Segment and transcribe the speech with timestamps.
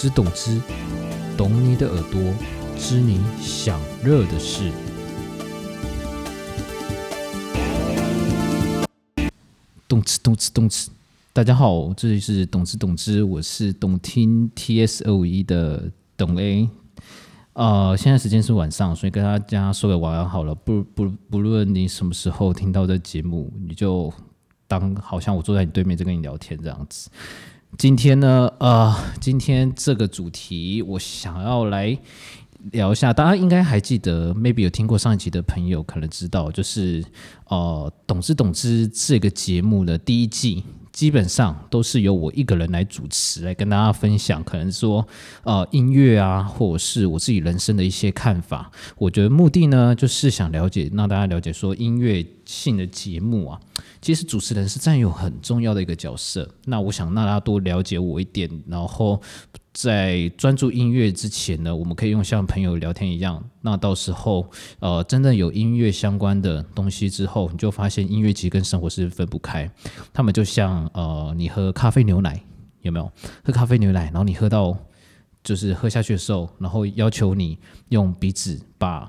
[0.00, 0.58] 之懂之，
[1.36, 2.18] 懂你的耳朵，
[2.78, 4.72] 知你想热的事。
[9.86, 10.90] 动词，动词，动词。
[11.34, 16.66] 大家好，这里是懂之懂之，我是懂听 T S 二五一的董 A。
[17.52, 20.54] 呃，现在时间是晚上，所以跟大家说个晚安好了。
[20.54, 24.10] 不不不论你什么时候听到这节目，你就
[24.66, 27.10] 当好像我坐在你对面在跟你聊天这样子。
[27.78, 31.96] 今天呢，呃，今天这个主题我想要来
[32.72, 37.02] 聊一下，大家应该还记得，maybe 有听过上一集的朋友可能知道，就是
[37.48, 40.62] 呃，懂之懂之这个节目的第一季。
[40.92, 45.06] 基本上都是由我一个人来主持，来跟大家分享，可能说
[45.44, 48.70] 呃音乐啊，或者是我自己人生的一些看法。
[48.96, 53.60] 我觉得目的呢，就是想了解，让大家了解说音乐性的节目啊，
[54.00, 56.48] 其实主持人是占有很重要的一个角色。
[56.66, 59.20] 那我想让大家多了解我一点，然后。
[59.72, 63.42] 在专注音乐之前呢，我们可以用像朋友聊天一样。
[63.60, 64.50] 那到时候，
[64.80, 69.70] 呃，真正有音乐相关的东西之后，你就发现音乐其实跟生活是分不开。
[70.12, 72.42] 他们就像呃，你喝咖啡牛奶
[72.80, 73.10] 有没有？
[73.44, 74.76] 喝咖啡牛奶，然后你喝到
[75.44, 77.56] 就是喝下去的时候，然后要求你
[77.90, 79.08] 用鼻子把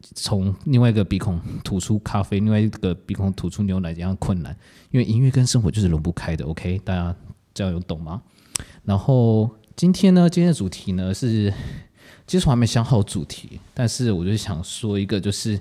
[0.00, 4.54] 从另外一个鼻孔吐出咖啡，另外一个鼻孔吐出牛奶，这样困难。
[4.90, 6.44] 因为音乐跟生活就是融不开的。
[6.44, 7.14] OK，大家
[7.54, 8.20] 这样有懂吗？
[8.82, 9.48] 然后。
[9.76, 11.52] 今天呢，今天的主题呢是，
[12.28, 15.58] 其实我还没想好主题，但是我就想说一个，就是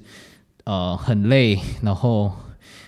[0.65, 2.31] 呃很累，然后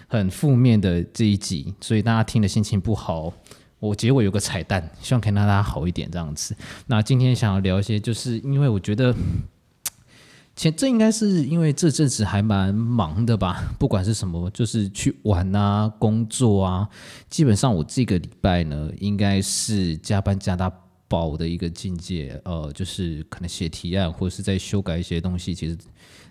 [0.08, 3.34] 很负面的这一集，所以大家听的心情不好。
[3.80, 6.56] 我结尾有个彩蛋，希望可以让大家好一点这样子。
[6.86, 9.14] 那今天想要聊一些，就是因为我觉得，
[10.56, 16.88] 前这应该是因为这阵子还蛮忙的吧，不管是什么，就是去玩啊、工作啊，
[17.32, 20.72] 基本上我这个礼拜呢，应该是加班加到。
[21.08, 25.54] 宝的一个境界，呃，就是可能写提案或者是在修改一些东西。
[25.54, 25.78] 其实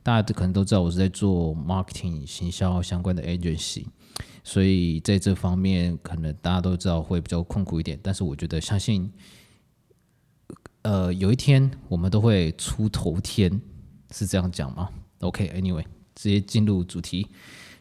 [0.03, 3.87] 大家可能都知道，我是在做 marketing 行销相关的 agency，
[4.43, 7.99] 所以在这方面可能大家都知道会比较困苦一点。
[8.03, 9.11] 但是我觉得，相信
[10.83, 13.61] 呃有一天我们都会出头天，
[14.13, 14.89] 是这样讲吗
[15.21, 15.85] ？OK，Anyway，
[16.17, 17.29] 直接进入主题，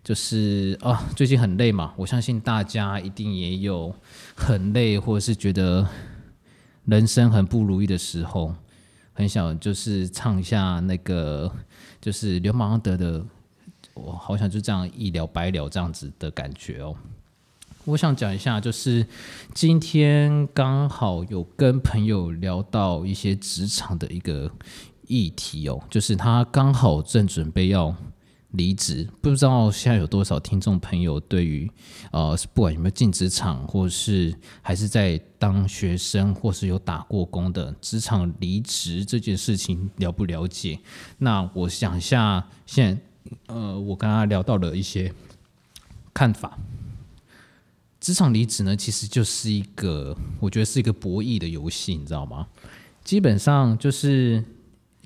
[0.04, 3.94] 就是啊，最近很累嘛，我相信大家一定也有
[4.36, 5.90] 很累，或者是觉得。
[6.86, 8.54] 人生很不如意的时候，
[9.14, 11.52] 很想就是唱一下那个，
[12.02, 13.24] 就是流氓德的，
[13.94, 16.96] 我好想就这样一了百了这样子的感觉哦。
[17.86, 19.06] 我想讲一下，就是
[19.54, 24.50] 今天刚好有跟朋友聊到一些职场的一个
[25.08, 27.96] 议题哦，就是他刚好正准备要。
[28.53, 31.69] 离职，不知道现在有多少听众朋友对于，
[32.12, 40.80] 呃，不管有没有进职场，或是还是在当学生，或是有打过工的职场离职这件事情了不了解？
[41.18, 43.02] 那我想一下，现，
[43.47, 45.12] 呃，我跟他聊到了一些
[46.13, 46.58] 看法。
[48.00, 52.47] 职场离职呢，其实就是一个，我觉得是一个博弈的游戏，你知道吗？
[53.03, 54.44] 基本上就是。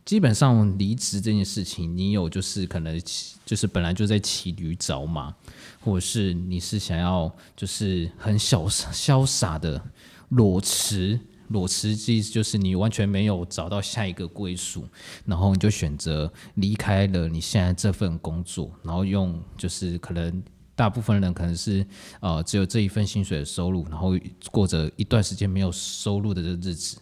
[0.07, 2.97] 基本上离职这件事情，你有就是可能
[3.45, 5.35] 就是本来就在骑驴找马，
[5.81, 9.84] 或者是你是想要就是很潇潇洒的
[10.29, 11.19] 裸辞，
[11.50, 14.88] 裸辞即就是你完全没有找到下一个归属，
[15.25, 20.41] 然后你就选择离开了你现在这份工作，然后用就是可能
[20.74, 21.85] 大部分人可能是
[22.22, 24.18] 呃只有这一份薪水的收入，然后
[24.51, 26.97] 过着一段时间没有收入的日子，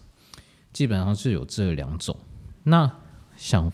[0.73, 2.17] 基本上是有这两种。
[2.67, 2.91] 那
[3.37, 3.71] 想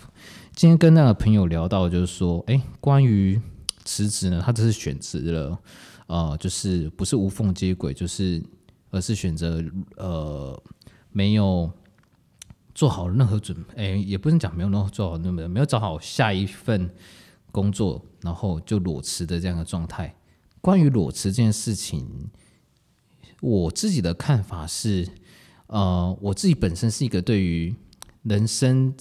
[0.54, 3.40] 今天跟那个朋友聊到，就是说，哎，关于
[3.86, 5.60] 辞职呢，他只是选择了，
[6.08, 8.44] 呃，就是不是无缝接轨，就是
[8.90, 9.64] 而是选择
[9.96, 10.62] 呃
[11.10, 11.72] 没有
[12.76, 16.90] 做好任何准，哎，也不能讲没有做做好那么没有找好下一份
[17.50, 20.14] 工作，然后就裸辞的这样的状态。
[20.60, 22.30] 关于裸辞这件事情，
[23.40, 25.08] 我自己的看法是，
[25.68, 27.74] 呃，我自己本身是一个对于。
[28.24, 28.94] 人生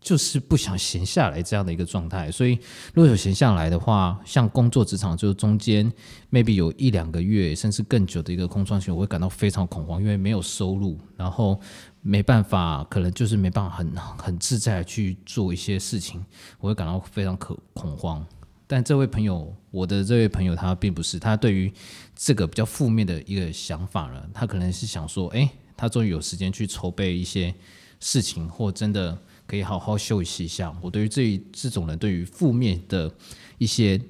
[0.00, 2.58] 就是不想闲下来这样的一个状态，所以
[2.94, 5.92] 如果有闲下来的话，像工作职场，就中间
[6.30, 11.60] maybe 有一两个月甚至更久的一个空窗期，我会感到非常恐慌，因为没有收入，然后
[12.02, 16.24] 没办法，可能就是没办法很很自在去做一些事情，
[16.60, 18.24] 我会感到非常可恐慌。
[18.68, 21.72] 但这位朋友，我的这位朋友，他并不是，他对于
[22.14, 27.52] 这个比较负面的一个想法了，他可能是想说，哎，他终于有时间去筹备一些。
[28.00, 30.76] 事情或真的可以好好休息一下。
[30.82, 33.12] 我对于这这种人，对于负面的
[33.58, 34.00] 一些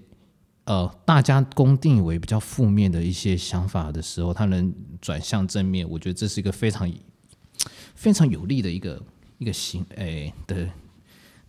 [0.64, 6.92] 呃，大家公定为比较负面的一些想法的时候，他能转向正面，我觉得这是一个非常
[7.94, 9.00] 非常有利的一个
[9.38, 10.68] 一个行诶的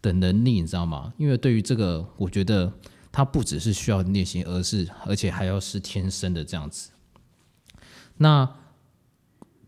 [0.01, 1.13] 的能力，你知道吗？
[1.17, 2.71] 因为对于这个，我觉得
[3.11, 6.91] 他不只是需要练习，而是而且还要是天生的这样子。
[8.17, 8.55] 那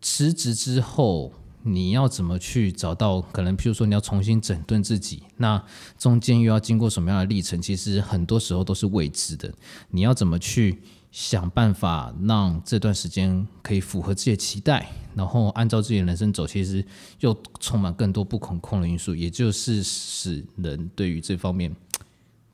[0.00, 1.32] 辞职之后。
[1.62, 3.20] 你要怎么去找到？
[3.20, 5.62] 可能譬如说你要重新整顿自己，那
[5.98, 7.60] 中间又要经过什么样的历程？
[7.60, 9.52] 其实很多时候都是未知的。
[9.90, 10.80] 你要怎么去
[11.12, 16.46] 想办法让这段时间可以符合自己的期待，然后按照自己的人生走？
[16.46, 16.82] 其实
[17.20, 21.74] 又充满更多不可控的因素，也就是使人对于这方面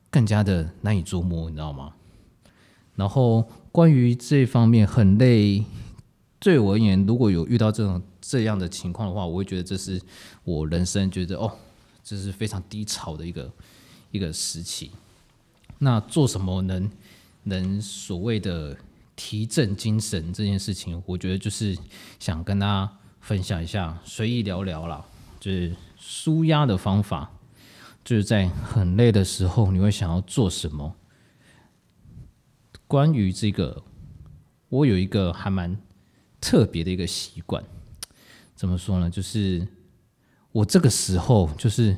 [0.09, 1.93] 更加的难以捉摸，你知道吗？
[2.95, 5.63] 然后关于这方面很累，
[6.39, 8.01] 对我而言，如果有遇到这种。
[8.27, 10.01] 这样的情况的话，我会觉得这是
[10.43, 11.49] 我人生觉得哦，
[12.03, 13.51] 这是非常低潮的一个
[14.11, 14.91] 一个时期。
[15.79, 16.91] 那做什么能
[17.43, 18.75] 能所谓的
[19.15, 21.77] 提振精神这件事情，我觉得就是
[22.19, 25.05] 想跟大家分享一下，随意聊聊啦，
[25.39, 27.31] 就是舒压的方法，
[28.03, 30.95] 就是在很累的时候，你会想要做什么？
[32.87, 33.83] 关于这个，
[34.69, 35.77] 我有一个还蛮
[36.41, 37.63] 特别的一个习惯。
[38.57, 39.07] 怎么说呢？
[39.07, 39.65] 就是
[40.51, 41.95] 我这个时候就是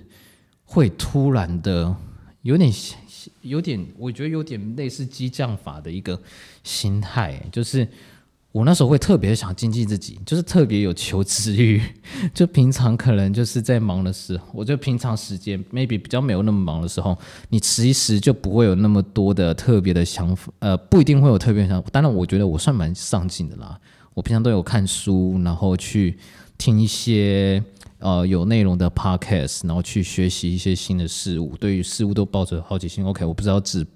[0.66, 1.96] 会突然的
[2.42, 2.70] 有点
[3.42, 6.22] 有点，我觉得有点类似激将法的一个
[6.62, 7.42] 心态。
[7.50, 7.88] 就是
[8.52, 11.82] 我那时候会特别想精进自己，就是特别有求知欲。
[12.36, 17.18] 就平常可能就是在忙的时候，我觉得平常时间 maybe 比较没有那么忙的时候，
[17.48, 20.52] 你其实就不会有那么多的特别的想法。
[20.60, 21.82] 呃，不一定会有特别想。
[21.84, 23.80] 当然，我觉得我算蛮上进的啦。
[24.14, 26.18] 我平常都有看书，然后去。
[26.60, 27.64] 听一些
[28.00, 33.04] 呃有内容的 podcast，然后去学习一些新的事物，对于事物都抱着好奇心。
[33.06, 33.88] OK，我不知道自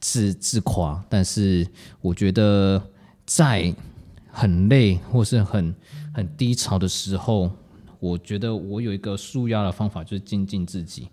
[0.00, 1.66] 自自夸，但是
[2.00, 2.82] 我觉得
[3.24, 3.72] 在
[4.28, 5.74] 很累或是很
[6.12, 7.48] 很低潮的时候，
[8.00, 11.08] 我觉得我有一个舒压的方法，就是精进自己。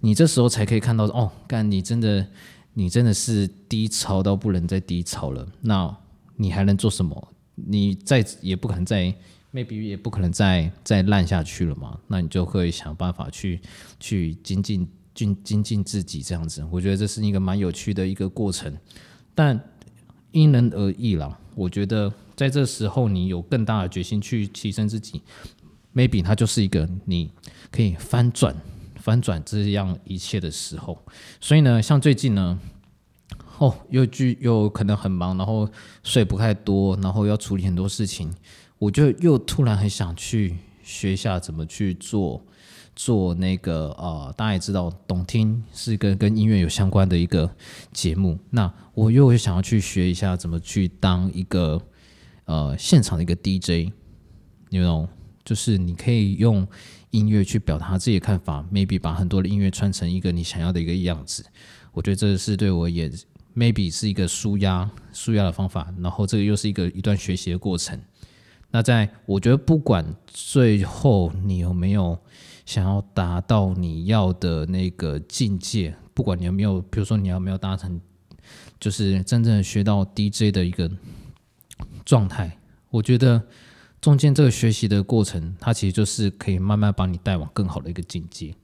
[0.00, 2.26] 你这时候才可以看到哦，干你真的
[2.74, 5.46] 你真的是低潮到不能再低潮了。
[5.62, 5.96] 那
[6.36, 7.28] 你还能做什么？
[7.54, 9.14] 你再也不可能再。
[9.52, 13.60] Maybe 也不可能再再烂下去了嘛，那你就会想办法去
[14.00, 18.74] 去精进精精进自己这样子，我觉得这是一个蛮有趣的一个过程，
[19.34, 19.60] 但
[20.30, 21.38] 因人而异啦。
[21.54, 25.20] 我觉得在这时候你有更大的决心去提升自己
[25.94, 27.30] ，maybe 它就是一个你
[27.70, 28.56] 可以翻转
[28.96, 30.98] 翻转这样一切的时候。
[31.42, 32.58] 所以呢，像最近呢，
[33.58, 35.68] 哦，又剧又可能很忙，然后
[36.02, 38.32] 睡不太多，然后要处理很多事情。
[38.82, 42.44] 我就又突然很想去学一下怎么去做
[42.96, 47.48] 做那个呃，大家也知道，懂听是跟跟音乐有相关的一个
[47.92, 48.36] 节目。
[48.50, 51.80] 那我又想要去学一下怎么去当一个
[52.46, 53.92] 呃现场的一个 DJ，
[54.70, 55.08] 你懂？
[55.44, 56.66] 就是你可以用
[57.10, 61.46] 音乐去表达自己的看法，maybe 把很多的音乐串成一个你想要的一个样子。
[61.92, 63.08] 我觉得这是对我也
[63.54, 67.96] maybe 是一个舒压舒压的方法，然后这个又是一个一段学习的过程。
[68.74, 72.18] 那在我觉得，不管最后你有没有
[72.64, 78.00] 想要达到你要的那个境界，不管你有没有，比如说你有没有达成，
[78.80, 80.90] 就是真正学到 DJ 的一个
[82.06, 82.58] 状态，
[82.88, 83.42] 我觉得
[84.00, 88.54] 中间这个学习的过程，它其实就是可以慢慢把你带往更好的一个境界。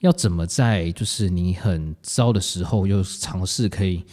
[0.00, 4.04] 要怎么在就是你很糟的时候，又尝试可以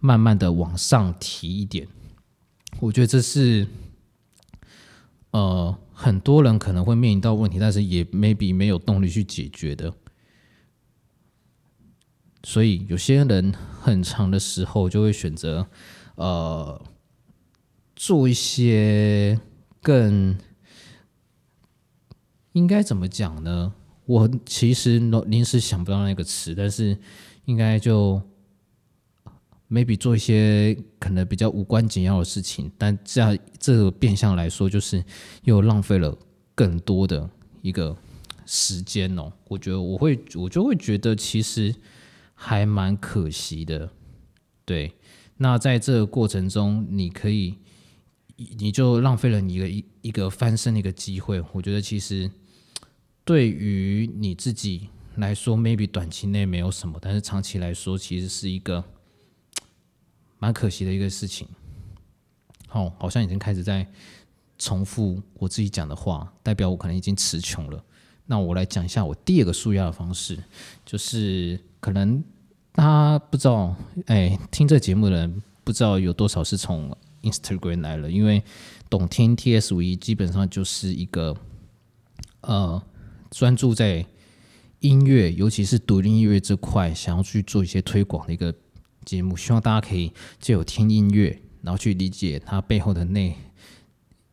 [0.00, 1.88] 慢慢的往上提一点？
[2.78, 3.66] 我觉得这是。
[5.36, 9.92] 呃，很多人可能会面临到问题，但是也 maybe 没有动力去解决的。
[12.42, 13.52] 所以有些人
[13.82, 15.66] 很长的时候就会选择
[16.14, 16.80] 呃
[17.94, 19.38] 做一些
[19.82, 20.38] 更
[22.52, 23.74] 应该怎么讲呢？
[24.06, 26.96] 我其实临时想不到那个词，但是
[27.44, 28.22] 应该就。
[29.68, 35.04] Maybe 做一些可能比较无关紧要的事情，但这样这个变相来说，就是
[35.44, 36.16] 又浪费了
[36.54, 37.28] 更多的
[37.62, 37.96] 一个
[38.44, 39.32] 时间哦。
[39.48, 41.74] 我觉得我会，我就会觉得其实
[42.34, 43.90] 还蛮可惜的。
[44.64, 44.92] 对，
[45.36, 47.56] 那在这个过程中，你可以，
[48.58, 51.42] 你就浪费了你一个一一个翻身的一个机会。
[51.52, 52.30] 我觉得其实
[53.24, 58.84] 对于你自己来说，maybe 短期内没有什么，但是长期来说，其实是一个。
[60.38, 61.48] 蛮可惜的一个事情，
[62.68, 63.86] 好，好像已经开始在
[64.58, 67.82] 重复我自己讲的话，代表我可能已经词穷了。
[68.26, 70.36] 那我来讲一下我第二个舒压的方式，
[70.84, 72.22] 就是可能
[72.72, 73.74] 大家不知道，
[74.06, 78.42] 哎，听这节目的人不知道有多少是从 Instagram 来了，因为
[78.90, 81.36] 懂听 TS 五一基本上就是一个
[82.40, 82.82] 呃
[83.30, 84.04] 专注在
[84.80, 88.54] 音乐，尤其是独立音乐这块，想要去做一些推广的一个
[89.06, 89.34] 节目。
[89.34, 93.34] 希望大家可以借由听音乐，然后去理解它背后的内，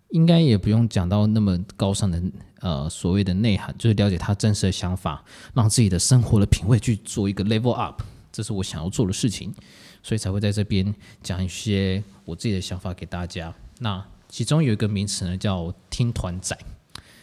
[0.10, 2.22] 应该也不用讲到那么高尚的
[2.60, 8.02] 呃所谓的内涵，就是了解他真实的想法，让自己的生活的品味去做一个 level up。
[8.32, 9.54] 这是我想要做的事情，
[10.02, 13.54] 所以才会在这边讲一些我自己的想法给大家。
[13.78, 16.58] 那其中有一个名词呢，叫听团仔。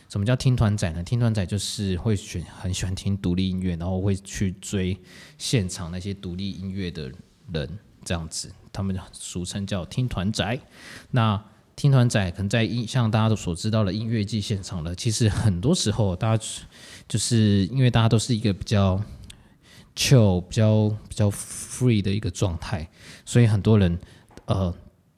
[0.08, 1.02] 什么叫听团仔呢？
[1.02, 4.96] 听团仔就是会选很喜欢听独立音乐，然后会去追
[5.38, 7.12] 现场那些独立音乐的
[7.52, 10.60] 人，这样子，他们俗称叫听团仔。
[11.10, 11.42] 那
[11.76, 16.44] 听团仔可能在音像大家都所知道的音乐季现场呢，其实很多时候大家
[17.08, 19.00] 就是因为大家都是一个比较。
[19.96, 22.88] chill 比较比较 free 的一个状态，
[23.26, 23.98] 所以很多人
[24.46, 24.72] 呃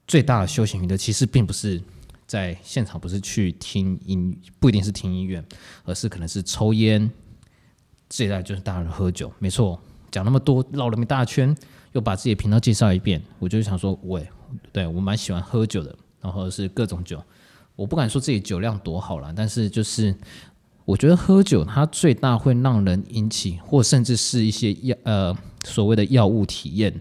[0.09, 1.81] 最大的休闲娱乐其实并不是
[2.27, 5.45] 在现场，不是去听音，不一定是听音乐，
[5.85, 7.09] 而是可能是抽烟，
[8.09, 9.31] 最大就是大人喝酒。
[9.39, 9.79] 没错，
[10.11, 11.55] 讲那么多绕了一大圈，
[11.92, 14.28] 又把自己的频道介绍一遍，我就想说，喂，
[14.72, 17.22] 对我蛮喜欢喝酒的，然后是各种酒，
[17.76, 20.14] 我不敢说自己酒量多好了，但是就是。
[20.84, 26.92] 我觉得喝酒它最大会让人引起，或甚至是一些药呃所谓的药物体验，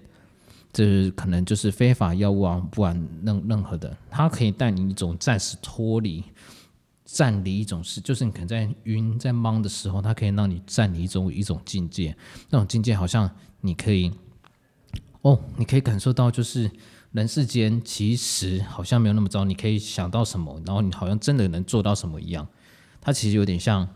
[0.71, 6.24] 这可能就是非法药物啊，不管任任何的，它可以带你一种暂时脱离、
[7.05, 12.15] 暂离一种事，就是你可能在晕在懵的时候，它可以让你暂离一种一种境界，
[12.51, 13.27] 那种境界好像
[13.62, 14.12] 你可以
[15.22, 16.72] 哦，你可以感受到就是
[17.12, 22.48] 人世间其实好像没有那么糟，你可以想到什么，然后你好像真的能做到什么一样。
[23.00, 23.88] 它其实有点像，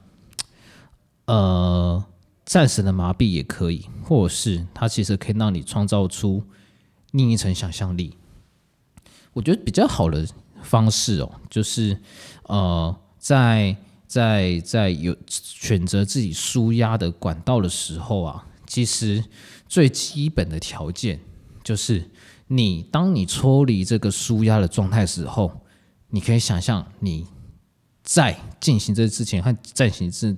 [1.25, 2.03] 呃，
[2.45, 6.43] 暂时的麻痹也可以，或者是它其实可以让你创造出
[7.11, 8.17] 另一层想象力。
[9.33, 10.27] 我觉得比较好的
[10.61, 11.99] 方式哦，就是
[12.43, 13.75] 呃，在
[14.07, 19.23] 在在有选择自己舒压的管道的时候啊，其实
[19.67, 21.19] 最基本的条件
[21.63, 22.09] 就是
[22.47, 25.51] 你当你抽离这个舒压的状态时候，
[26.09, 27.27] 你可以想象你。
[28.07, 30.37] 在进行这之前和暂行这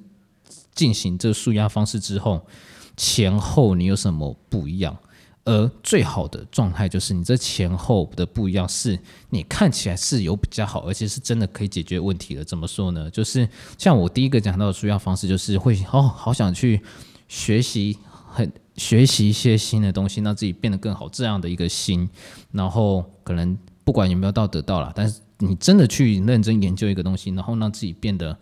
[0.74, 2.48] 进行这舒压方式之后，
[2.96, 4.98] 前后你有什么不一样？
[5.44, 8.98] 而最好的状态就是你这前后的不一样，是
[9.32, 12.46] 你看起来是有比较好，而且是真的可以解决问题的。
[12.46, 13.12] 怎么说呢？
[13.12, 13.46] 就是
[13.78, 16.82] 像我第一个讲到的舒压方式，就是会哦，好想去
[17.28, 17.98] 学习，
[18.38, 22.10] 很学习一些新的东西，让自己变得更好，这样的一个心。
[22.52, 25.22] 然后可能不管有没有到得到了，但是。
[25.40, 28.36] 你真的去认真研究一个东西，然后让自己变得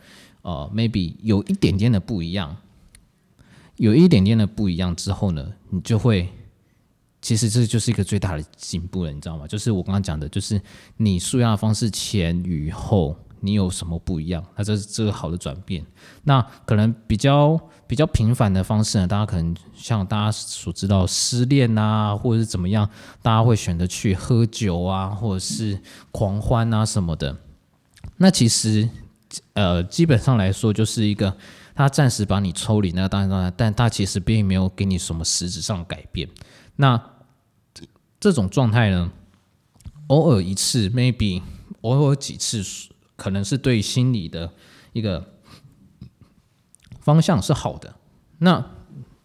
[0.44, 2.56] 呃，maybe 有一点点的不一样，
[3.76, 6.30] 有一点点的不一样之后呢，你就会，
[7.22, 9.46] 其实这就是一个最大的进步了，你知道吗？
[9.46, 10.62] 就是我刚刚讲的，就是
[10.96, 13.14] 你舒压方式前与后。
[13.42, 14.44] 你有什么不一样？
[14.56, 15.86] 那这是这个好的转变。
[16.24, 19.08] 那可能比较比较频繁的方式呢？
[19.08, 22.90] 大家可能像大家所知道失恋啊，或者是怎么样，
[23.22, 25.80] 大家会选择去喝酒啊，或者是
[26.12, 27.38] 狂欢啊什么的。
[28.18, 28.90] 那其实
[29.54, 31.36] 呃，基本上来说，就是一个
[31.76, 36.28] 他暂时把你抽离那个当然当然，但他其实并没有给你什么实质上改变。
[36.78, 37.02] 那
[38.20, 39.12] 这种状态呢，
[40.08, 41.42] 偶尔一次，maybe
[41.82, 42.64] 偶尔几次。
[43.16, 44.54] 可能是对心理的
[44.94, 45.36] 一个
[47.00, 47.96] 方向是好的。
[48.40, 48.72] 那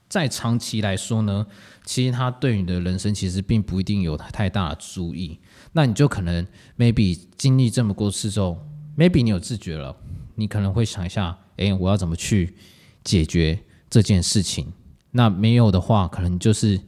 [0.08, 1.46] 在长期来说呢，
[1.84, 5.38] 其实他对你的人生其实并不一定有太大的注意。
[5.72, 6.46] 那你就可能
[6.78, 8.66] maybe 经历这么多次之后
[8.96, 9.96] ，maybe 你有自觉了，
[10.34, 12.56] 你可能会想一下，哎，我要怎么去
[13.04, 14.72] 解决这件事情？
[15.12, 16.80] 那没有的话，可能就是。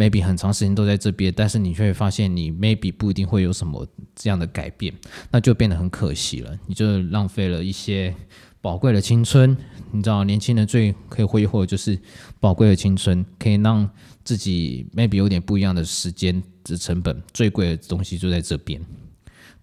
[0.00, 4.94] Maybe 很长时间都在这边，但是你却发现你 maybe 不一定会有什么这样的改变，
[5.30, 6.58] 那就变得很可惜了。
[6.66, 8.14] 你就浪费了一些
[8.62, 9.54] 宝贵的青春。
[9.92, 11.98] 你知道，年轻人最可以挥霍的就是
[12.38, 13.86] 宝贵的青春，可以让
[14.24, 17.22] 自己 maybe 有点不一样的时间的成本。
[17.34, 18.80] 最贵的东西就在这边。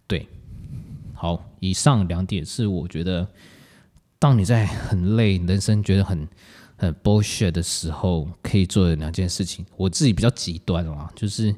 [0.05, 0.27] 对，
[1.15, 3.27] 好，以上两点是我觉得，
[4.19, 6.27] 当你在很累，人生觉得很。
[6.77, 11.53] 很 bullshit 的时候可以做的两件事情，我自己比较极端啊，就是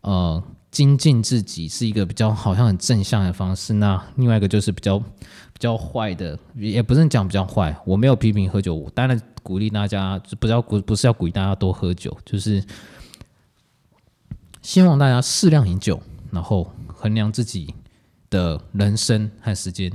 [0.00, 3.72] 呃精进自己是一个比较好像很正向的方式。
[3.72, 12.62] 那另外一个就是比较比较坏的，也不是讲比较坏，我没有批评喝酒，我当然鼓励大家，不要鼓不是要鼓励大家多喝酒，就是
[14.60, 17.72] 希望大家适量饮酒，然后衡量自己
[18.28, 19.90] 的人生和时间，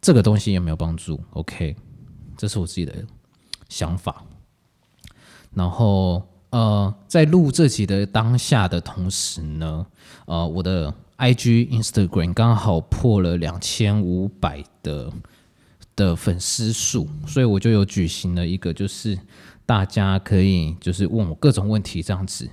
[0.00, 1.74] 这个东西有没有帮助？OK，
[2.36, 2.94] 这是我自己的。
[3.68, 4.24] 想法，
[5.54, 9.86] 然后呃，在录这集的当下的同时呢，
[10.26, 15.12] 呃，我的 IG Instagram 刚好破了两千五百的
[15.94, 19.18] 的粉丝数，所以我就有举行了一个，就是
[19.66, 22.48] 大家可以就是问我各种问题这样子。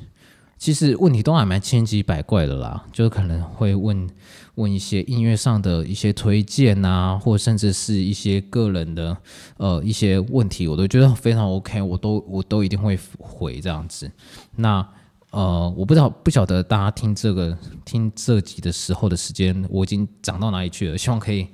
[0.58, 4.10] 其实问题都还蛮千奇百怪的啦，就可能会问
[4.56, 9.16] 问一些音乐上的一些推荐啊，或甚至是一些个人的
[9.58, 14.10] 呃一些问题，我都觉得非常 OK，我都我都一定会回这样子。
[14.56, 14.88] 那
[15.32, 20.98] 呃，我不知道不晓得大家听这个听这集的时候的时间，我已经涨到哪里去了？
[20.98, 21.48] 希望可以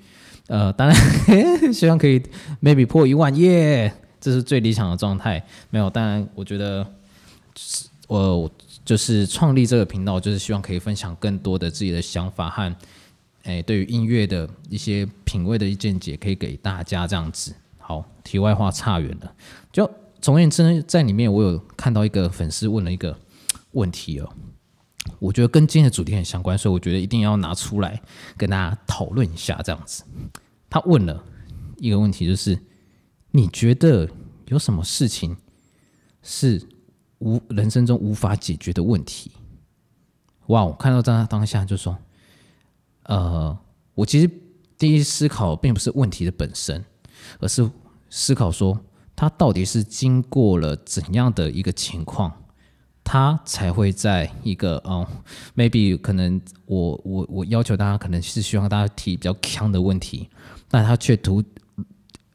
[0.47, 0.95] 呃，当然
[1.73, 2.21] 希望可以
[2.61, 5.43] maybe 破一万耶，这是最理想的状态。
[5.69, 6.85] 没有，当然我觉得
[8.07, 8.51] 我。
[8.83, 12.75] 就是创立这个频道，就是希望可以分享更多的自己的想法和，
[13.43, 17.55] 诶，对于音乐的一些品味的一见解，可以给大家这样子。
[17.77, 19.35] 好，题外话差远了。
[19.71, 23.15] 就总而言之，在里面我有看到一个粉丝问了一个
[23.71, 24.33] 问题哦，
[25.19, 28.01] 我觉得跟今天的主题很相关，所以我觉得一定要拿出来
[28.35, 30.03] 跟大家讨论一下这样子。
[30.69, 31.23] 他问了
[31.77, 32.57] 一个问题，就是
[33.29, 34.09] 你觉得
[34.47, 35.37] 有什么事情
[36.23, 36.59] 是？
[37.21, 39.31] 无人生中无法解决的问题，
[40.47, 40.65] 哇！
[40.65, 41.95] 我看到在当下就说，
[43.03, 43.55] 呃，
[43.93, 44.29] 我其实
[44.75, 46.83] 第一思考并不是问题的本身，
[47.39, 47.69] 而是
[48.09, 48.79] 思考说，
[49.15, 52.33] 他到底是经过了怎样的一个情况，
[53.03, 55.07] 他才会在一个哦
[55.55, 60.27] ，maybe 可能我我我要求大家可能是希望大家提比较强的问题，
[60.67, 61.43] 但他却突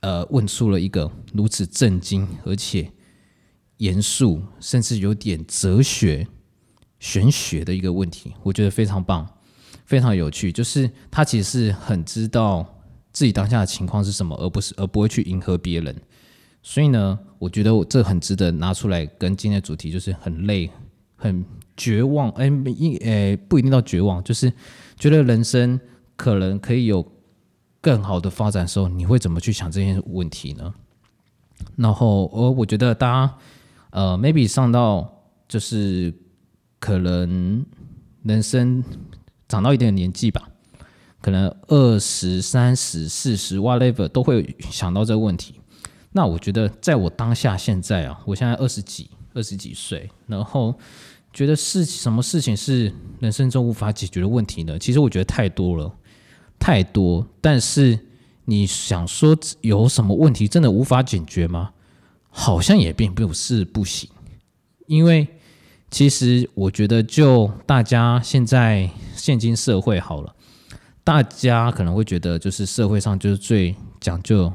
[0.00, 2.88] 呃问出了一个如此震惊而且。
[3.78, 6.26] 严肃，甚至有点哲学、
[6.98, 9.28] 玄学的一个问题，我觉得非常棒，
[9.84, 10.50] 非常有趣。
[10.50, 12.66] 就是他其实是很知道
[13.12, 15.94] 自己当下的情况是什么，而不是而不会去迎合别人。
[16.62, 20.70] 所以呢，我觉得这很值得拿出来跟今天的主题，就是很累、
[21.14, 21.44] 很
[21.76, 22.30] 绝望。
[22.30, 24.50] 哎，一诶，不一定到绝望，就是
[24.98, 25.78] 觉得人生
[26.16, 27.06] 可能可以有
[27.82, 30.74] 更好的发展的时候，你会怎么去想这些问题呢？
[31.76, 33.36] 然后，而我觉得大家。
[33.96, 35.10] 呃，maybe 上到
[35.48, 36.12] 就是
[36.78, 37.64] 可能
[38.24, 38.84] 人生
[39.48, 40.50] 长到一定的年纪吧，
[41.22, 45.58] 可能二十三十四十 whatever 都会想到这个问题。
[46.12, 50.74] 那我觉得在我当下现在啊，我现在二十几二十几岁，然后
[51.32, 54.78] 觉得是什么事情是人生中无法解决的问题呢？
[54.78, 55.90] 其实我觉得太多了，
[56.58, 57.26] 太多。
[57.40, 57.98] 但是
[58.44, 61.70] 你想说有什么问题真的无法解决吗？
[62.38, 64.08] 好像也并不是不行，
[64.86, 65.26] 因为
[65.90, 70.36] 其实我觉得，就大家现在现今社会好了，
[71.02, 74.52] 大家可能会觉得，就是社会上就是最讲究，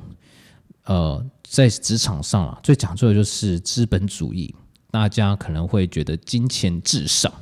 [0.85, 4.53] 呃，在职场上啊，最讲究的就是资本主义，
[4.91, 7.33] 大家可能会觉得金钱至上。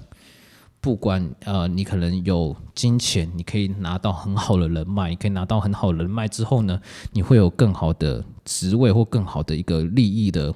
[0.82, 6.80] 不管呃，你可能有金钱，你可以拿到很好的人脉，你可以拿到很好的人脉之后呢，
[7.12, 10.56] 你会有更好的职位或更好的一个利益的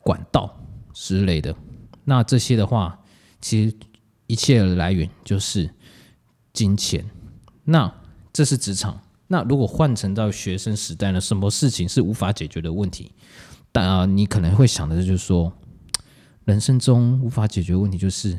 [0.00, 0.58] 管道
[0.94, 1.54] 之类的。
[2.04, 2.98] 那这些的话，
[3.40, 3.76] 其实
[4.26, 5.68] 一切的来源就是
[6.54, 7.04] 金钱。
[7.64, 7.92] 那
[8.32, 9.02] 这是职场。
[9.28, 11.20] 那如果换成到学生时代呢？
[11.20, 13.12] 什么事情是无法解决的问题？
[13.70, 15.52] 但啊，你可能会想的就是说，
[16.46, 18.38] 人生中无法解决问题就是。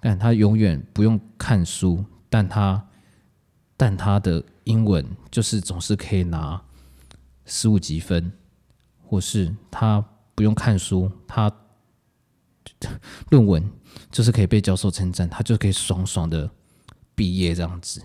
[0.00, 2.86] 但他永远不用看书，但他
[3.76, 6.62] 但他的英文就是总是可以拿
[7.44, 8.32] 十五级分，
[9.04, 10.04] 或是他
[10.34, 11.50] 不用看书，他
[13.30, 13.68] 论文
[14.10, 16.50] 就是可以被教授称赞，他就可以爽爽的
[17.14, 18.02] 毕业这样子。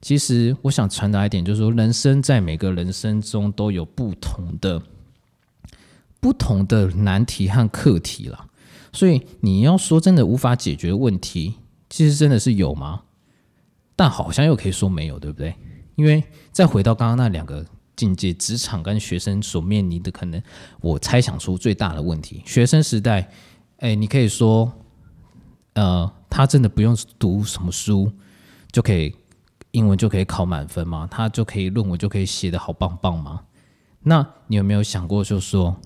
[0.00, 4.82] 其实我想传达一点，就是说，人生在每个人生中都有不同的
[6.20, 8.48] 不同的难题和课题了。
[8.92, 11.54] 所以你要说真的无法解决问题，
[11.88, 13.02] 其实真的是有吗？
[13.96, 15.54] 但好像又可以说没有，对不对？
[15.96, 20.42] 因为再回到刚刚那两个境界，职场跟学生所面临的可能，
[20.80, 22.42] 我猜想出最大的问题。
[22.46, 23.30] 学生时代，
[23.78, 24.72] 哎，你可以说，
[25.74, 28.10] 呃，他真的不用读什么书
[28.70, 29.14] 就可以
[29.72, 31.06] 英文就可以考满分吗？
[31.10, 33.42] 他就可以论文就可以写的好棒棒吗？
[34.02, 35.80] 那你有没有想过，就说，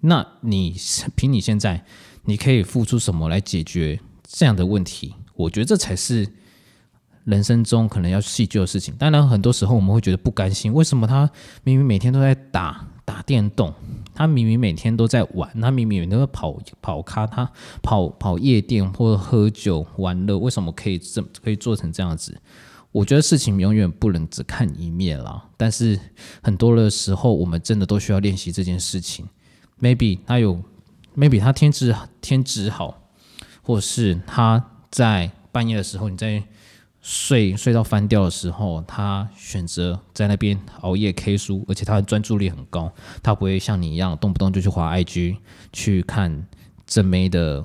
[0.00, 0.76] 那你
[1.16, 1.84] 凭你现在？
[2.24, 5.14] 你可以付出什么来解决这样的问题？
[5.34, 6.28] 我觉得这才是
[7.24, 8.94] 人生中可能要细究的事情。
[8.96, 11.28] 当然，很多时候我们会觉得不甘心，为什么他
[11.64, 13.74] 明明每天都在打打电动，
[14.14, 17.50] 他明明每天都在玩，他明明每天都在跑跑咖，他
[17.82, 22.40] 跑跑夜店或者喝酒玩乐，为什么可以这可以做成这样子？
[22.92, 25.42] 我觉得事情永远不能只看一面啦。
[25.56, 25.98] 但是
[26.42, 29.26] 很多的时候，我们真的都需要练习这件事情。
[29.80, 30.62] Maybe 他有。
[31.16, 33.02] Maybe 他天资天资好，
[33.62, 36.42] 或是他在半夜的时候，你在
[37.00, 45.36] 睡睡到翻掉的时候，他选择在那边熬夜 K 书，而且他的专注力很高，他不会像你一样动不动就去滑 IG
[45.72, 46.46] 去看
[46.86, 47.64] 正妹的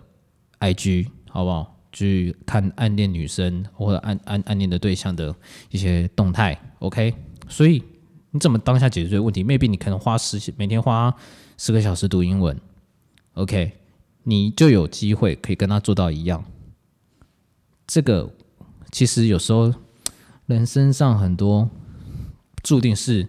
[0.59, 1.73] IG，好不好？
[1.93, 5.33] 去看暗恋女生或者暗暗暗恋的对象的
[5.71, 7.11] 一些动态，OK？
[7.49, 7.81] 所以
[8.29, 11.11] 你怎么当下解决这个问题？maybe 你可能花十每天花
[11.57, 12.55] 十个小时读英文
[13.37, 13.71] ，OK？
[14.23, 16.43] 你就有机会可以跟他做到一样。
[17.85, 18.29] 这个
[18.91, 19.73] 其实有时候
[20.47, 21.69] 人身上很多
[22.61, 23.25] 注定是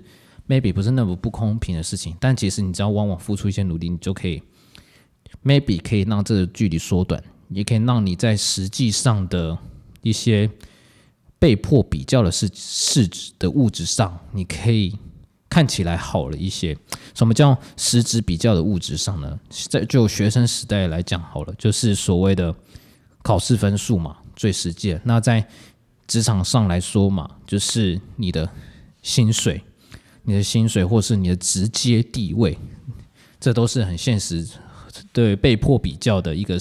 [0.49, 4.43] maybe 不是那么不公平的事情，但其实你只要往往付出一些努力，你就可以
[5.45, 9.57] maybe 可以让这个距离缩短，也可以让你在实际上的
[10.03, 10.51] 一些
[11.39, 14.97] 被迫比较的事事的物质上，你可以
[15.49, 16.77] 看起来好了一些。
[17.15, 19.39] 什么叫实质比较的物质上呢？
[19.69, 22.55] 在就学生时代来讲，好了，就是所谓的
[23.23, 24.99] 考试分数嘛，最实际。
[25.05, 25.49] 那在
[26.07, 28.49] 职场上来说嘛，就是你的
[29.03, 29.63] 薪水、
[30.23, 32.57] 你的薪水，或是你的直接地位，
[33.41, 34.47] 这都是很现实、
[35.13, 36.59] 对被迫比较的一个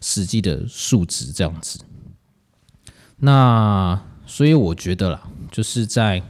[0.00, 1.78] 实际的数值，这样子。
[3.18, 6.22] 那所以我觉得啦，就是在。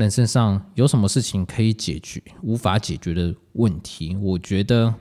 [0.00, 4.16] 人身上有什么事情可以解决无法解决的问题？
[4.16, 4.94] 我觉得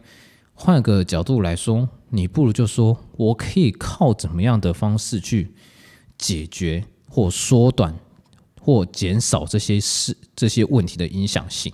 [0.54, 5.54] 换个角度来说，你不如就说我可以靠怎么样的方式去
[6.18, 7.98] 解决或缩短
[8.62, 11.74] 或减少这些事这些问题的影响性。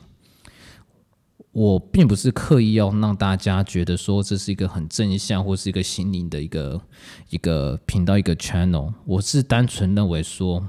[1.52, 6.82] 我并不是刻意要让大家觉得说这是一个很正向或是一个心灵的一个
[7.30, 10.64] 一个频道一个 channel，我是单纯认为说。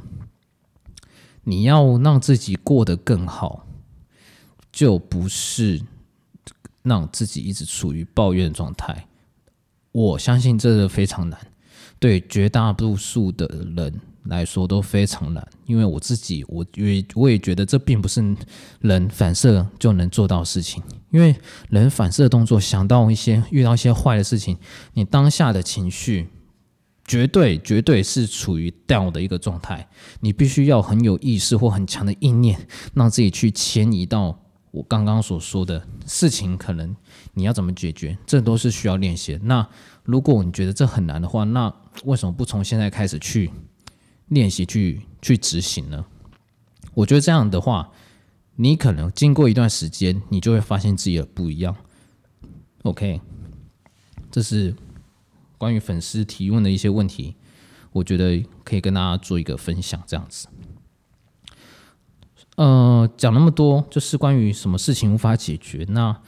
[1.49, 3.65] 你要让自己过得更好，
[4.73, 5.81] 就不是
[6.83, 9.07] 让自己一直处于抱怨状态。
[9.93, 11.39] 我相信这个非常难，
[12.01, 15.49] 对绝大多数的人来说都非常难。
[15.67, 18.37] 因为我自己，我也我也觉得这并不是
[18.81, 20.83] 人反射就能做到的事情。
[21.11, 21.37] 因为
[21.71, 24.59] 人反射动作，想到一些遇到一些坏的事情，
[24.95, 26.29] 你当下的情绪。
[27.07, 29.89] 绝对绝对是处于 down 的一个状态，
[30.21, 34.37] 你必须要很有意识或很强的意念，让自己去迁移到
[34.73, 36.57] 我刚刚所说的事情。
[36.57, 36.97] 可能
[37.35, 39.39] 你要怎么解决，这都是需要练习。
[39.45, 39.65] 那
[40.03, 41.73] 如果你觉得这很难的话，那
[42.05, 43.53] 为什么不从现在开始去
[44.29, 46.05] 练习、去去执行呢？
[46.95, 47.93] 我觉得这样的话，
[48.57, 51.77] 你可能经过一段时间，你就会发现自己的不一样。
[52.83, 53.21] OK，
[54.31, 54.75] 这是。
[55.59, 57.37] 关于粉丝提问的一些问题，
[57.93, 60.49] 我觉得可以跟大家做一个分享，这样子。
[62.57, 65.85] 呃，讲那么多，就是关于什么事情无法解决。
[65.91, 66.19] 那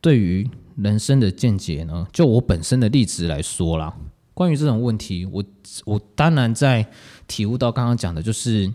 [0.00, 2.06] 对于人生的见解呢？
[2.12, 3.96] 就我本身的例子来说啦，
[4.34, 5.44] 关于这种问题，我
[5.84, 6.90] 我当然在
[7.26, 8.72] 体悟到刚刚讲的，就是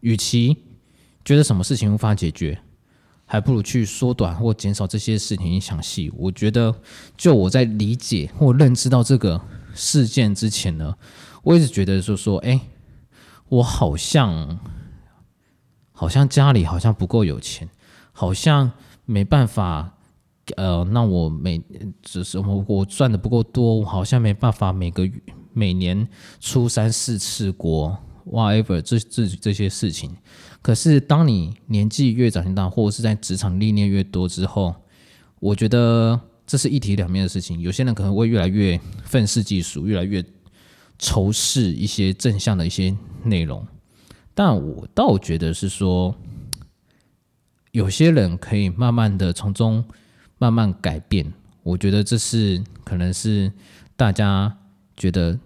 [0.00, 0.56] 与其
[1.24, 2.60] 觉得什么事情无法解决。
[3.32, 6.12] 还不如去缩短或减少这些事情影响细。
[6.16, 6.74] 我觉得，
[7.16, 9.40] 就我在理解或认知到这个
[9.72, 10.96] 事件之前呢，
[11.44, 12.60] 我一直觉得说说，哎，
[13.48, 14.58] 我好像
[15.92, 17.68] 好像家里好像不够有钱，
[18.10, 18.72] 好像
[19.04, 19.94] 没办法，
[20.56, 21.62] 呃，那我每
[22.02, 25.12] 只是我我赚的不够多，我好像没办法每个月
[25.52, 26.08] 每年
[26.40, 30.16] 出三四次国，whatever 这这这些事情。
[30.62, 34.74] 可是，当你年纪越长越大，或者是在职场历练越多之后，
[35.38, 37.60] 我觉得这是一体两面的事情。
[37.60, 40.22] 有些人可能会越来越愤世嫉俗，越来越
[40.98, 43.66] 仇视一些正向的一些内容。
[44.34, 46.14] 但我倒觉得是说，
[47.72, 49.84] 有些人可以慢慢的从中
[50.38, 51.32] 慢慢改变。
[51.62, 53.52] 我觉得这是可能是
[53.96, 54.58] 大家
[54.96, 55.38] 觉得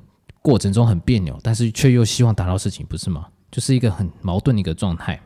[0.44, 3.28] 过程中很别扭，但是却又希望达到事情，不是吗？
[3.50, 5.18] 就是一个很矛盾的一个状态，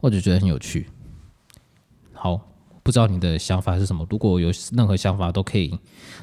[0.00, 0.90] 我就觉得很有趣。
[2.12, 2.40] 好，
[2.82, 4.04] 不知道你的想法是什么？
[4.10, 5.78] 如果有任何想法，都可以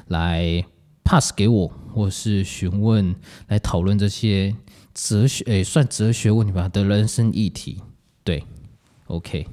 [0.08, 0.62] 来
[1.02, 3.16] pass 给我，或是询问
[3.48, 4.54] 来讨论这些
[4.92, 7.80] 哲学，诶，算哲学问题吧的人生议题。
[8.22, 8.44] 对
[9.06, 9.48] ，OK，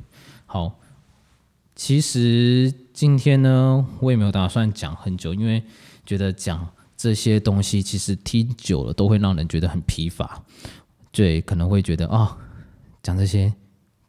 [0.45, 0.77] 好。
[1.73, 5.63] 其实今天呢，我也没有打算讲很久，因为
[6.05, 6.67] 觉得讲
[7.01, 10.43] 这些东西，其实听久了都会让人觉得很疲乏。
[11.13, 12.37] 对，可能会觉得啊，
[13.01, 13.53] 讲这些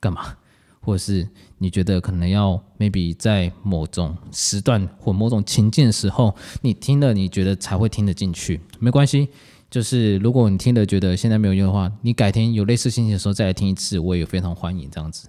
[0.00, 0.36] 干嘛？
[0.80, 8.60] 或者是你觉得可能要 maybe 在某种时段或某种情境的时候，你听了你觉得才会听得进去。
[8.80, 9.28] 没关系，
[9.70, 15.28] 就是如果你听了觉得现在没有用的话，你改天有类似心情的时候再来听一次，我也非常欢迎这样子。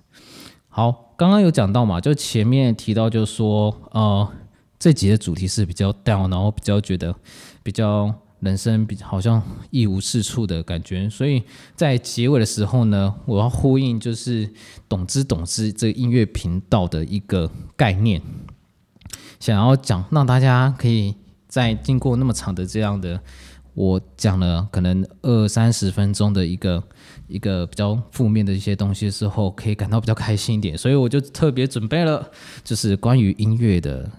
[0.68, 4.28] 好，刚刚有讲到嘛，就前面提到就是说，呃，
[4.80, 7.14] 这集的主题是比较 down，然后比较觉得
[7.64, 8.14] 比较。
[8.42, 11.44] 人生比好像一无是处的感觉，所以
[11.76, 14.50] 在结尾的时候呢，我要呼应就是
[14.90, 17.48] “懂之懂之”这个音乐频道的一个
[17.78, 18.20] 概念，
[19.40, 21.14] 想要讲让大家可以
[21.48, 23.22] 在经过那么长的这样的
[23.76, 26.84] 我讲了可能二三十分钟的一个
[27.28, 32.28] 一个比较负面的一些东西之后，可以感到比较开心一点，所以我就特别准备了
[32.64, 34.10] 就是关于音乐的。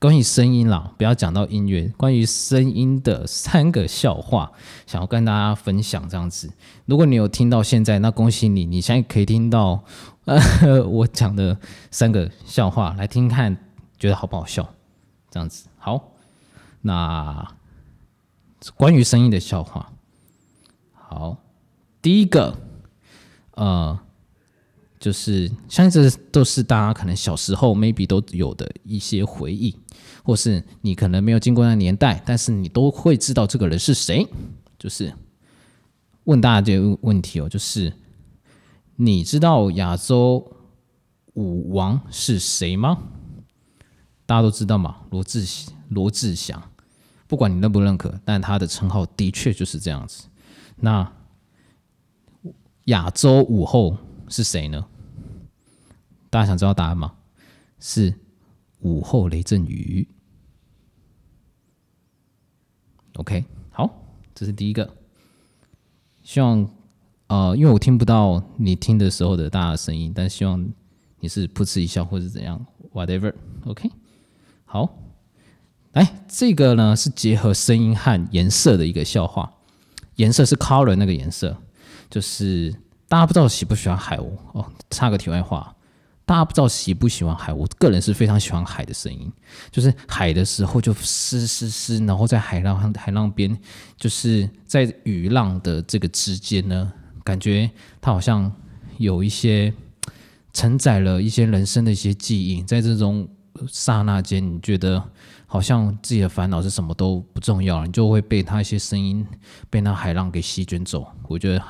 [0.00, 1.86] 关于声音啦，不要讲到音乐。
[1.94, 4.50] 关于声音的三个笑话，
[4.86, 6.50] 想要跟大家分享这样子。
[6.86, 9.84] 如果你有听到现在，那恭喜你，你现在可以听到
[10.24, 11.54] 呃 我讲的
[11.90, 13.54] 三个笑话，来听看，
[13.98, 14.66] 觉得好不好笑？
[15.30, 16.12] 这样子好。
[16.80, 17.46] 那
[18.76, 19.92] 关于声音的笑话，
[20.94, 21.36] 好，
[22.00, 22.56] 第一个，
[23.52, 24.00] 呃。
[24.98, 29.74] 就是相信这都是大家可能小时候 maybe 都有的一些回忆，
[30.22, 34.26] 或是你可能没有经过那年代，但是你都会知道这个人是谁。
[34.78, 35.12] 就是
[36.24, 37.92] 问大家这个问题哦，就是
[38.96, 40.56] 你知道亚洲
[41.34, 42.98] 舞王是谁吗？
[44.26, 45.44] 大家都知道嘛，罗志
[45.88, 46.62] 罗志祥。
[47.26, 50.26] 不管你认不认可，但他的称号的确就是这样子。
[50.76, 51.12] 那
[52.84, 53.96] 亚洲舞后。
[54.32, 54.86] 是谁呢？
[56.30, 57.14] 大家想知道答案吗？
[57.80, 58.14] 是
[58.80, 60.08] 午后雷阵雨。
[63.14, 63.88] OK，好，
[64.34, 64.88] 这是第一个。
[66.22, 66.68] 希望
[67.26, 70.68] 呃，因为我听不到你听的时候的大家声音，但希望
[71.20, 73.34] 你是噗嗤一笑或者怎样，whatever。
[73.64, 73.90] OK，
[74.64, 74.98] 好，
[75.92, 79.52] 来这个呢是结合声音和颜色的一个笑话，
[80.16, 81.56] 颜色是 color 那个颜色，
[82.10, 82.74] 就是。
[83.10, 84.30] 大家不知道喜不喜欢海鸥？
[84.52, 85.74] 哦，插个题外话，
[86.30, 87.52] 大家不知道喜不喜欢海？
[87.52, 89.32] 我个人是非常喜欢海的声音，
[89.72, 93.58] 就是海的时候就嘶嘶嘶，然后在海浪海浪边，
[93.96, 96.92] 就是在雨浪的这个之间呢，
[97.24, 97.68] 感觉
[98.00, 98.48] 它好像
[98.98, 99.74] 有一些
[100.52, 103.28] 承载了一些人生的一些记忆，在这种
[103.66, 105.02] 刹那间，你觉得
[105.46, 109.26] 好像自己的烦恼是什么都不重要了，你就会被它一些声音
[109.68, 111.08] 被那海浪给席卷走。
[111.26, 111.64] 我觉得。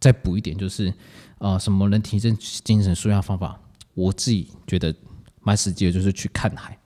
[0.00, 0.90] 再补一点，就是
[1.40, 3.58] 呃，什么能提升精神、舒压方法？
[3.94, 4.94] 我自己觉得
[5.40, 6.78] 蛮实际的，就是去看海，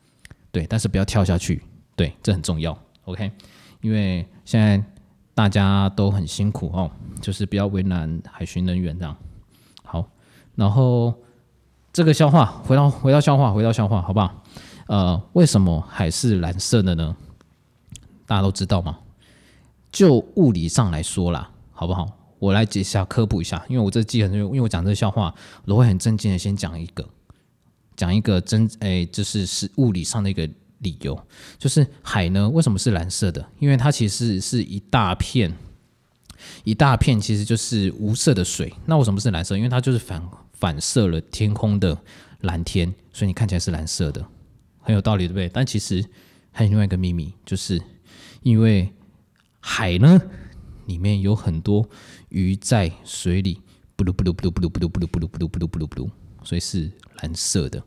[0.51, 1.63] 对，但是不要跳下去，
[1.97, 2.77] 对，这很重要。
[3.05, 3.31] OK，
[3.83, 4.83] 因为现在
[5.35, 6.91] 大家都很辛苦哦，
[7.21, 9.15] 就是不要为难海巡人员这样。
[9.85, 10.09] 好，
[10.55, 11.13] 然后
[11.93, 14.43] 这个笑话，回到回到笑话，回到笑话，好不好？
[14.87, 17.17] 呃，为什么海是蓝色的呢？
[18.25, 18.99] 大家都知道吗？
[19.91, 22.07] 就物理上来说啦，好不好？
[22.45, 27.09] 我来解下科普一下，因为我这记很因为我讲这个笑话，我会很正经的先讲一个，
[27.97, 30.47] 讲一个真诶，就是是物理上的一个
[30.81, 31.19] 理由，
[31.59, 33.43] 就是海呢为什么是蓝色的？
[33.59, 35.51] 因为它其实是一大片，
[36.65, 38.71] 一大片其实就是无色的水。
[38.85, 39.57] 那为什么是蓝色？
[39.57, 41.97] 因为它就是反反射了天空的
[42.43, 44.23] 蓝天，所以你看起来是蓝色的，
[44.81, 45.49] 很有道理，对不对？
[45.49, 46.05] 但其实
[46.53, 47.81] 还有另外一个秘密，就是
[48.43, 48.93] 因为
[49.61, 50.21] 海呢。
[50.87, 51.89] 里面有很多
[52.29, 53.61] 鱼在水里，
[53.97, 56.11] 布鲁布鲁布鲁布鲁布鲁布鲁布鲁布鲁布鲁布噜布噜，
[56.43, 57.83] 所以是蓝色的。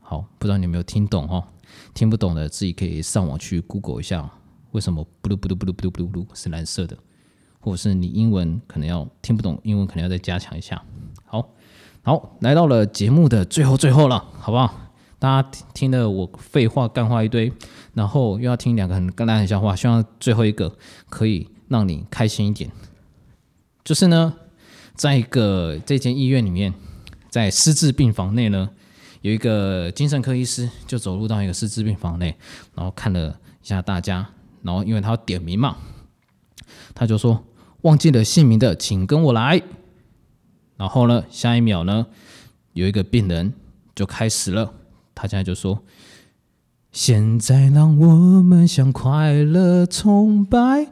[0.00, 1.46] 好，不知道你有没有听懂哈？
[1.94, 4.30] 听不懂的自己可以上网去 Google 一下，
[4.72, 6.96] 为什么布鲁布鲁布鲁布鲁布噜布噜是蓝色的？
[7.60, 10.82] 或者是你英文可能要听不懂，英文可能要再加强一下。
[11.24, 11.50] 好，
[12.02, 14.90] 好，来到了节目的最后最后了，好不好？
[15.18, 17.52] 大家听了我废话干话一堆，
[17.94, 20.76] 然后又要听两个很干烂的笑话，希望最后一个
[21.08, 21.48] 可以。
[21.72, 22.70] 让你开心一点，
[23.82, 24.34] 就是呢，
[24.94, 26.74] 在一个这间医院里面，
[27.30, 28.68] 在失智病房内呢，
[29.22, 32.36] 有一个精神科医师就走入到一个失智病房内，
[32.74, 34.28] 然后看了一下大家，
[34.60, 35.78] 然后因为他要点名嘛，
[36.94, 37.42] 他就说
[37.80, 39.62] 忘记了姓名的，请跟我来。
[40.76, 42.06] 然后呢，下一秒呢，
[42.74, 43.54] 有一个病人
[43.94, 44.74] 就开始了，
[45.14, 45.82] 他现在就说
[46.92, 50.88] ：“现在让我们向快乐崇拜。”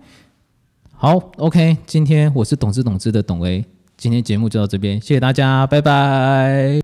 [1.03, 3.65] 好，OK，今天我是懂之懂之的董威，
[3.97, 6.79] 今天节目就到这边，谢谢大家，拜拜。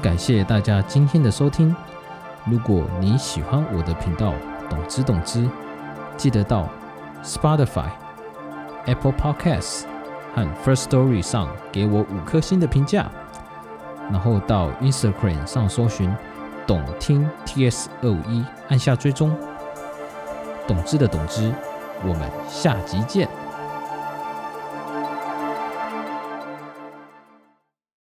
[0.00, 1.76] 感谢大家今天的收听，
[2.46, 4.32] 如果你喜欢我的频道
[4.70, 5.46] 懂之懂之，
[6.16, 6.70] 记得到
[7.22, 7.90] Spotify、
[8.86, 9.82] Apple Podcasts
[10.34, 13.12] 和 First Story 上给我五颗星的评价，
[14.10, 16.10] 然后到 Instagram 上搜寻
[16.66, 19.30] 懂听 TS 二五一，按下追踪。
[20.66, 21.52] 懂之的懂之，
[22.02, 23.28] 我们下集见。